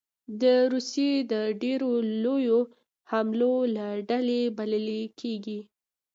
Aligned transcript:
د 0.41 0.43
روسیې 0.73 1.11
د 1.31 1.33
ډېرو 1.61 1.91
لویو 2.23 2.59
حملو 3.11 3.55
له 3.75 3.87
ډلې 4.09 4.41
بللې 4.57 5.01
ده 5.45 5.57